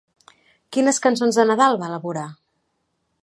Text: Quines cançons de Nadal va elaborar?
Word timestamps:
Quines 0.77 0.99
cançons 1.03 1.37
de 1.41 1.45
Nadal 1.51 1.79
va 1.83 1.91
elaborar? 1.91 2.27